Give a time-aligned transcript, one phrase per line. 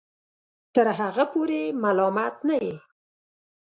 [0.75, 2.75] تر هغه پورې ملامت نه یې